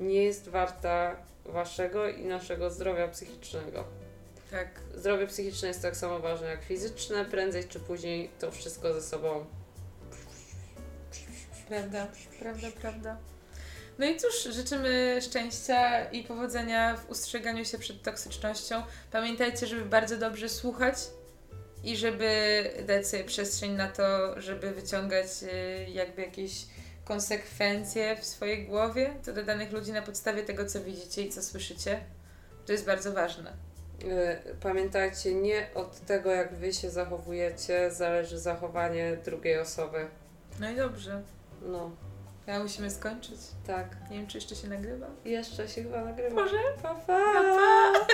[0.01, 1.17] nie jest warta
[1.49, 3.85] waszego i naszego zdrowia psychicznego.
[4.51, 4.69] Tak.
[4.95, 9.47] Zdrowie psychiczne jest tak samo ważne jak fizyczne, prędzej czy później to wszystko ze sobą.
[11.69, 12.07] Prawda,
[12.41, 13.17] prawda, prawda.
[13.99, 18.83] No i cóż, życzymy szczęścia i powodzenia w ustrzeganiu się przed toksycznością.
[19.13, 20.97] Pamiętajcie, żeby bardzo dobrze słuchać
[21.85, 26.53] i żeby dać sobie przestrzeń na to, żeby wyciągać y, jakby jakieś
[27.07, 31.43] konsekwencje w swojej głowie co do danych ludzi na podstawie tego, co widzicie i co
[31.43, 32.01] słyszycie.
[32.67, 33.53] To jest bardzo ważne.
[34.05, 40.07] E, Pamiętajcie, nie od tego jak wy się zachowujecie, zależy zachowanie drugiej osoby.
[40.61, 41.23] No i dobrze.
[41.63, 41.91] No,
[42.47, 43.39] Ja musimy skończyć.
[43.67, 43.97] tak.
[44.11, 45.07] Nie wiem, czy jeszcze się nagrywa.
[45.25, 46.35] Jeszcze się chyba nagrywa.
[46.35, 46.57] Może?
[46.83, 47.01] Pa, pa.
[47.07, 48.07] Pa, pa.